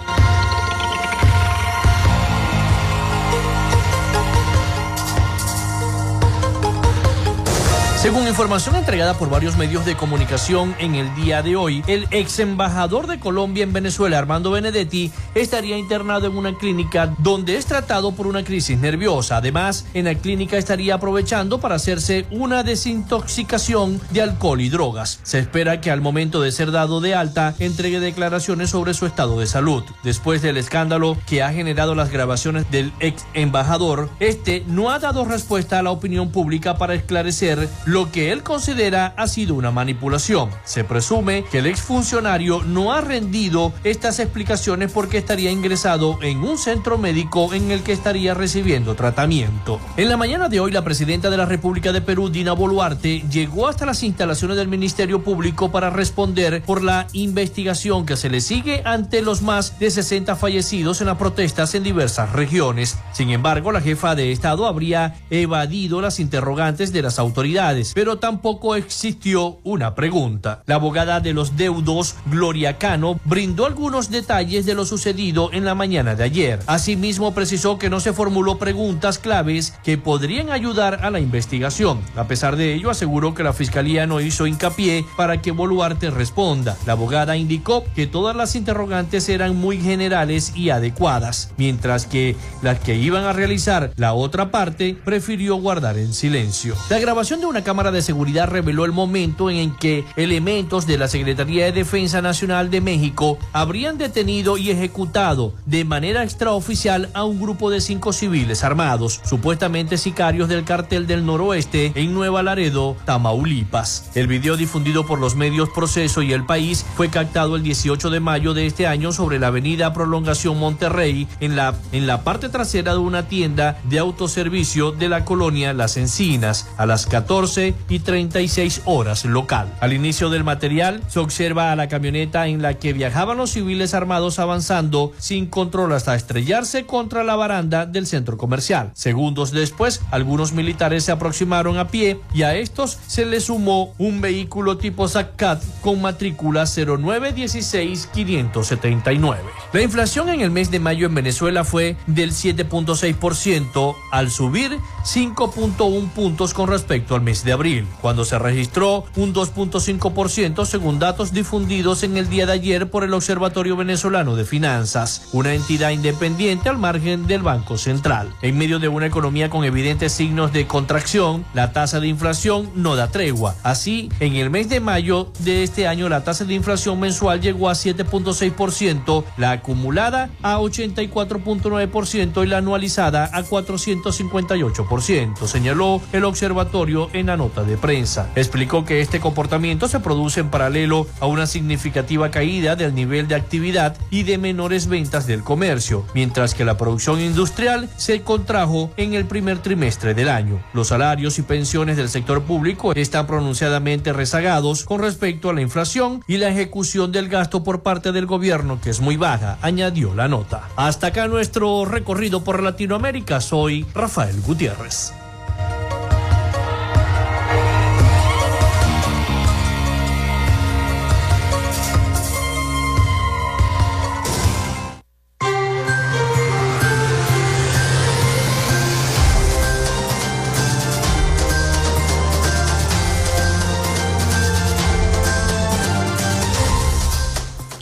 [8.10, 12.40] Según información entregada por varios medios de comunicación en el día de hoy, el ex
[12.40, 18.14] embajador de Colombia en Venezuela, Armando Benedetti, estaría internado en una clínica donde es tratado
[18.14, 19.38] por una crisis nerviosa.
[19.38, 25.20] Además, en la clínica estaría aprovechando para hacerse una desintoxicación de alcohol y drogas.
[25.22, 29.40] Se espera que al momento de ser dado de alta entregue declaraciones sobre su estado
[29.40, 29.84] de salud.
[30.04, 35.26] Después del escándalo que ha generado las grabaciones del ex embajador, este no ha dado
[35.26, 40.50] respuesta a la opinión pública para esclarecer lo que él considera ha sido una manipulación.
[40.64, 46.58] Se presume que el exfuncionario no ha rendido estas explicaciones porque estaría ingresado en un
[46.58, 49.80] centro médico en el que estaría recibiendo tratamiento.
[49.98, 53.68] En la mañana de hoy, la presidenta de la República de Perú, Dina Boluarte, llegó
[53.68, 58.82] hasta las instalaciones del Ministerio Público para responder por la investigación que se le sigue
[58.86, 62.98] ante los más de 60 fallecidos en las protestas en diversas regiones.
[63.14, 68.76] Sin embargo, la jefa de Estado habría evadido las interrogantes de las autoridades pero tampoco
[68.76, 70.64] existió una pregunta.
[70.66, 75.76] La abogada de los deudos, Gloria Cano, brindó algunos detalles de lo sucedido en la
[75.76, 76.60] mañana de ayer.
[76.68, 82.00] Asimismo, precisó que no se formuló preguntas claves que podrían ayudar a la investigación.
[82.16, 86.78] A pesar de ello, aseguró que la fiscalía no hizo hincapié para que Boluarte responda.
[86.86, 92.80] La abogada indicó que todas las interrogantes eran muy generales y adecuadas, mientras que las
[92.80, 96.76] que iban a realizar la otra parte prefirió guardar en silencio.
[96.90, 101.08] La grabación de una Cámara de Seguridad reveló el momento en que elementos de la
[101.08, 107.40] Secretaría de Defensa Nacional de México habrían detenido y ejecutado de manera extraoficial a un
[107.40, 114.10] grupo de cinco civiles armados, supuestamente sicarios del cartel del noroeste en Nueva Laredo, Tamaulipas.
[114.16, 118.20] El video difundido por los medios Proceso y El País fue captado el 18 de
[118.20, 122.94] mayo de este año sobre la avenida Prolongación Monterrey en la, en la parte trasera
[122.94, 127.59] de una tienda de autoservicio de la colonia Las Encinas a las 14
[127.90, 129.68] y 36 horas local.
[129.80, 133.94] Al inicio del material se observa a la camioneta en la que viajaban los civiles
[133.94, 138.92] armados avanzando sin control hasta estrellarse contra la baranda del centro comercial.
[138.94, 144.22] Segundos después, algunos militares se aproximaron a pie y a estos se les sumó un
[144.22, 149.38] vehículo tipo Zacat con matrícula 0916579.
[149.74, 156.10] La inflación en el mes de mayo en Venezuela fue del 7.6% al subir 5.1
[156.12, 162.04] puntos con respecto al mes de abril, cuando se registró un 2.5% según datos difundidos
[162.04, 166.78] en el día de ayer por el Observatorio Venezolano de Finanzas, una entidad independiente al
[166.78, 168.34] margen del Banco Central.
[168.42, 172.96] En medio de una economía con evidentes signos de contracción, la tasa de inflación no
[172.96, 173.56] da tregua.
[173.64, 177.70] Así, en el mes de mayo de este año la tasa de inflación mensual llegó
[177.70, 187.30] a 7.6%, la acumulada a 84.9% y la anualizada a 458%, señaló el observatorio en
[187.40, 188.30] nota de prensa.
[188.36, 193.36] Explicó que este comportamiento se produce en paralelo a una significativa caída del nivel de
[193.36, 199.14] actividad y de menores ventas del comercio, mientras que la producción industrial se contrajo en
[199.14, 200.62] el primer trimestre del año.
[200.74, 206.24] Los salarios y pensiones del sector público están pronunciadamente rezagados con respecto a la inflación
[206.28, 210.28] y la ejecución del gasto por parte del gobierno que es muy baja, añadió la
[210.28, 210.68] nota.
[210.76, 213.40] Hasta acá nuestro recorrido por Latinoamérica.
[213.40, 215.14] Soy Rafael Gutiérrez.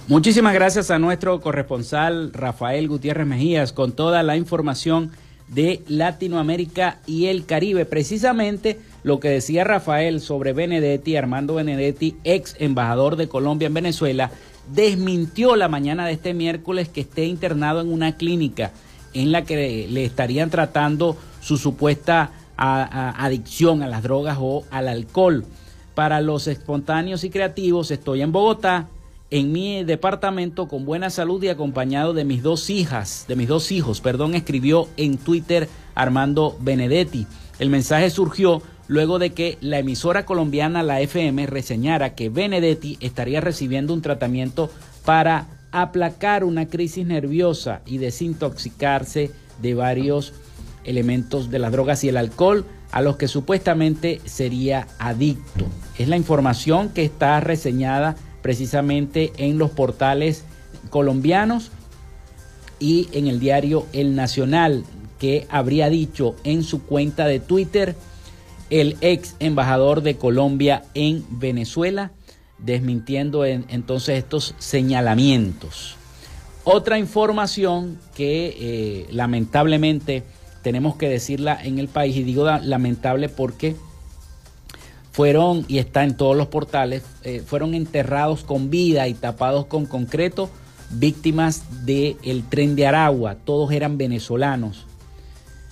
[0.07, 5.11] Muchísimas gracias a nuestro corresponsal Rafael Gutiérrez Mejías con toda la información
[5.49, 7.83] de Latinoamérica y el Caribe.
[7.83, 14.31] Precisamente lo que decía Rafael sobre Benedetti, Armando Benedetti, ex embajador de Colombia en Venezuela,
[14.73, 18.71] desmintió la mañana de este miércoles que esté internado en una clínica
[19.13, 25.43] en la que le estarían tratando su supuesta adicción a las drogas o al alcohol.
[25.95, 28.87] Para los espontáneos y creativos, estoy en Bogotá
[29.29, 33.71] en mi departamento con buena salud y acompañado de mis dos hijas, de mis dos
[33.71, 37.27] hijos, perdón, escribió en Twitter Armando Benedetti.
[37.59, 43.41] El mensaje surgió luego de que la emisora colombiana La FM reseñara que Benedetti estaría
[43.41, 44.69] recibiendo un tratamiento
[45.03, 50.33] para aplacar una crisis nerviosa y desintoxicarse de varios
[50.85, 55.65] elementos de las drogas y el alcohol a los que supuestamente sería adicto.
[55.97, 60.43] Es la información que está reseñada precisamente en los portales
[60.89, 61.71] colombianos
[62.79, 64.83] y en el diario El Nacional
[65.19, 67.95] que habría dicho en su cuenta de Twitter
[68.69, 72.11] el ex embajador de Colombia en Venezuela,
[72.57, 75.95] desmintiendo entonces estos señalamientos.
[76.63, 80.23] Otra información que eh, lamentablemente
[80.63, 83.75] tenemos que decirla en el país, y digo lamentable porque
[85.17, 89.87] fueron, y está en todos los portales, eh, fueron enterrados con vida y tapados con
[89.87, 90.47] concreto
[90.91, 94.85] víctimas del tren de Aragua, todos eran venezolanos.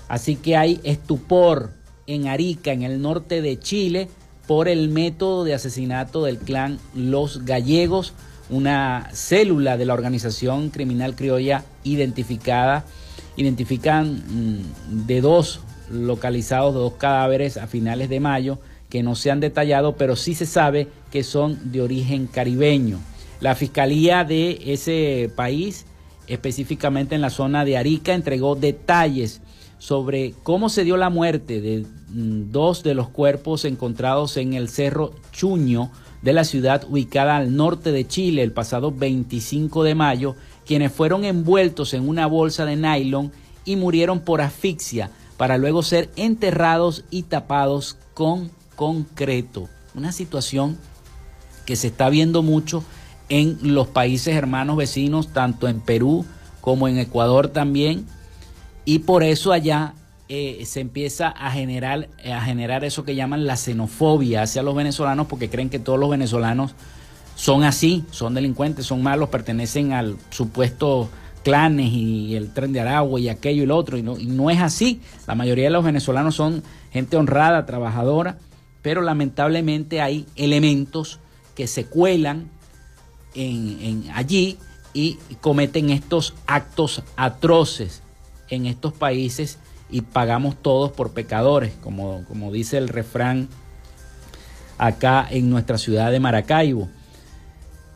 [0.08, 1.74] Así que hay estupor
[2.08, 4.10] en Arica, en el norte de Chile,
[4.48, 8.14] por el método de asesinato del clan Los Gallegos,
[8.50, 12.84] una célula de la organización criminal criolla identificada,
[13.38, 15.60] identifican mm, de dos
[15.92, 18.58] localizados, dos cadáveres a finales de mayo,
[18.96, 22.98] que no se han detallado, pero sí se sabe que son de origen caribeño.
[23.42, 25.86] La fiscalía de ese país,
[26.28, 29.42] específicamente en la zona de Arica, entregó detalles
[29.80, 34.70] sobre cómo se dio la muerte de mm, dos de los cuerpos encontrados en el
[34.70, 35.92] Cerro Chuño
[36.22, 41.26] de la ciudad ubicada al norte de Chile el pasado 25 de mayo, quienes fueron
[41.26, 43.34] envueltos en una bolsa de nylon
[43.66, 49.70] y murieron por asfixia para luego ser enterrados y tapados con concreto.
[49.94, 50.78] Una situación
[51.66, 52.84] que se está viendo mucho
[53.30, 56.26] en los países hermanos vecinos, tanto en Perú
[56.62, 58.06] como en Ecuador también,
[58.86, 59.94] y por eso allá
[60.28, 65.28] eh, se empieza a generar, a generar eso que llaman la xenofobia hacia los venezolanos
[65.28, 66.74] porque creen que todos los venezolanos
[67.36, 71.10] son así, son delincuentes, son malos, pertenecen al supuesto
[71.44, 74.50] clanes y el tren de Aragua y aquello y lo otro, y no, y no
[74.50, 75.02] es así.
[75.28, 78.40] La mayoría de los venezolanos son gente honrada, trabajadora,
[78.86, 81.18] pero lamentablemente hay elementos
[81.56, 82.52] que se cuelan
[83.34, 84.60] en, allí
[84.94, 88.04] y cometen estos actos atroces
[88.48, 89.58] en estos países
[89.90, 93.50] y pagamos todos por pecadores, como, como dice el refrán
[94.78, 96.88] acá en nuestra ciudad de Maracaibo.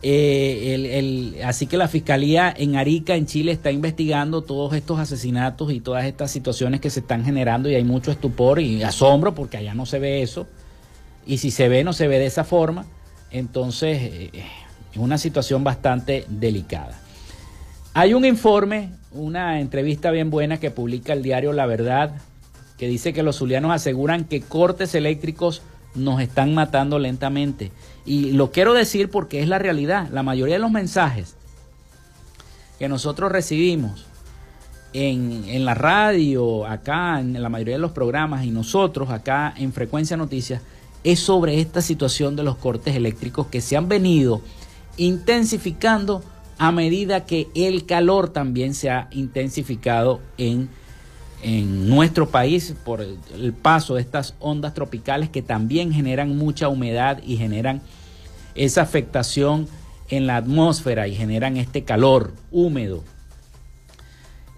[0.01, 5.81] Eh, así que la Fiscalía en Arica, en Chile, está investigando todos estos asesinatos y
[5.81, 9.75] todas estas situaciones que se están generando y hay mucho estupor y asombro porque allá
[9.75, 10.47] no se ve eso.
[11.29, 12.87] Y si se ve, no se ve de esa forma.
[13.29, 14.31] Entonces, eh,
[14.91, 16.99] es una situación bastante delicada.
[17.93, 22.15] Hay un informe, una entrevista bien buena que publica el diario La Verdad,
[22.79, 25.61] que dice que los zulianos aseguran que cortes eléctricos
[25.93, 27.71] nos están matando lentamente.
[28.07, 30.09] Y lo quiero decir porque es la realidad.
[30.11, 31.35] La mayoría de los mensajes
[32.79, 34.07] que nosotros recibimos
[34.93, 39.73] en, en, la radio, acá, en la mayoría de los programas y nosotros acá en
[39.73, 40.63] Frecuencia Noticias,
[41.03, 44.41] es sobre esta situación de los cortes eléctricos que se han venido
[44.97, 46.23] intensificando
[46.57, 50.69] a medida que el calor también se ha intensificado en,
[51.41, 57.21] en nuestro país por el, paso de estas ondas tropicales que también generan mucha humedad
[57.25, 57.81] y generan
[58.55, 59.69] esa afectación
[60.09, 63.05] en la atmósfera y generan este calor húmedo.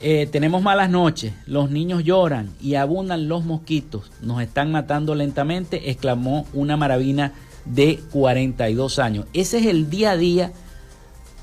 [0.03, 5.91] Eh, tenemos malas noches, los niños lloran y abundan los mosquitos, nos están matando lentamente,
[5.91, 7.33] exclamó una maravina
[7.65, 9.27] de 42 años.
[9.33, 10.53] Ese es el día a día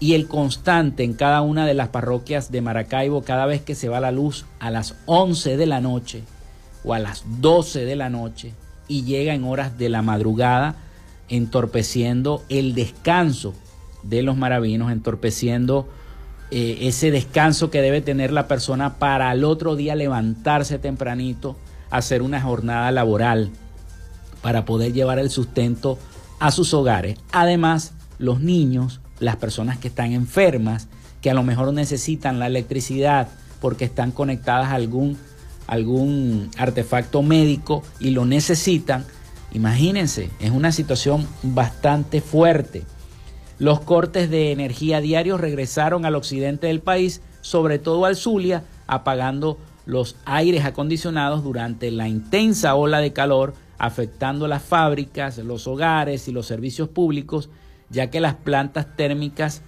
[0.00, 3.88] y el constante en cada una de las parroquias de Maracaibo cada vez que se
[3.88, 6.24] va la luz a las 11 de la noche
[6.82, 8.54] o a las 12 de la noche
[8.88, 10.74] y llega en horas de la madrugada
[11.28, 13.54] entorpeciendo el descanso
[14.02, 15.88] de los maravinos, entorpeciendo
[16.50, 21.56] eh, ese descanso que debe tener la persona para al otro día levantarse tempranito,
[21.90, 23.50] hacer una jornada laboral
[24.40, 25.98] para poder llevar el sustento
[26.38, 27.18] a sus hogares.
[27.32, 30.88] Además, los niños, las personas que están enfermas,
[31.20, 33.28] que a lo mejor necesitan la electricidad
[33.60, 35.18] porque están conectadas a algún,
[35.66, 39.04] algún artefacto médico y lo necesitan,
[39.52, 42.84] imagínense, es una situación bastante fuerte.
[43.58, 49.58] Los cortes de energía diarios regresaron al occidente del país, sobre todo al Zulia, apagando
[49.84, 56.32] los aires acondicionados durante la intensa ola de calor, afectando las fábricas, los hogares y
[56.32, 57.48] los servicios públicos
[57.90, 59.62] ya que las plantas térmicas,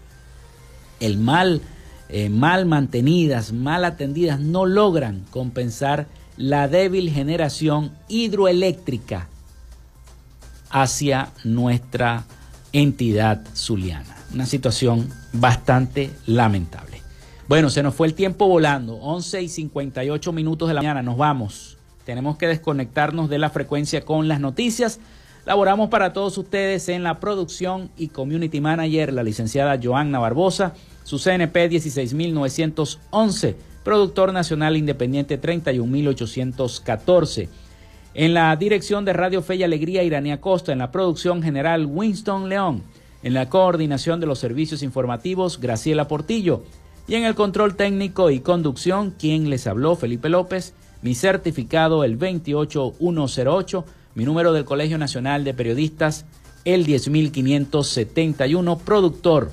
[1.00, 1.60] el mal,
[2.08, 9.28] eh, mal mantenidas, mal atendidas, no logran compensar la débil generación hidroeléctrica
[10.70, 12.24] hacia nuestra
[12.72, 14.16] entidad zuliana.
[14.32, 17.02] Una situación bastante lamentable.
[17.48, 18.94] Bueno, se nos fue el tiempo volando.
[18.94, 21.02] 11 y 58 minutos de la mañana.
[21.02, 21.78] Nos vamos.
[22.04, 25.00] Tenemos que desconectarnos de la frecuencia con las noticias.
[25.46, 31.18] Laboramos para todos ustedes en la producción y community manager, la licenciada Joanna Barbosa, su
[31.18, 37.48] CNP 16911, productor nacional independiente 31814.
[38.12, 40.72] En la dirección de Radio Fe y Alegría, Iranía Costa.
[40.72, 42.82] En la producción general, Winston León.
[43.22, 46.64] En la coordinación de los servicios informativos, Graciela Portillo.
[47.06, 50.74] Y en el control técnico y conducción, quien les habló, Felipe López.
[51.02, 53.84] Mi certificado, el 28108.
[54.16, 56.26] Mi número del Colegio Nacional de Periodistas,
[56.64, 58.78] el 10571.
[58.78, 59.52] Productor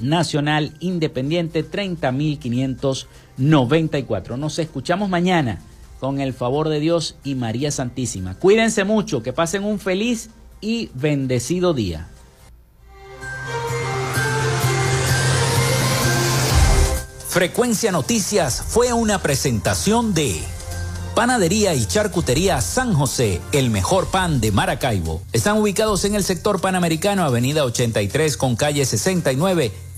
[0.00, 4.36] nacional independiente, 30594.
[4.36, 5.62] Nos escuchamos mañana
[6.04, 8.34] con el favor de Dios y María Santísima.
[8.34, 10.28] Cuídense mucho, que pasen un feliz
[10.60, 12.10] y bendecido día.
[17.30, 20.42] Frecuencia Noticias fue una presentación de
[21.14, 25.22] Panadería y Charcutería San José, el mejor pan de Maracaibo.
[25.32, 29.72] Están ubicados en el sector panamericano, Avenida 83 con calle 69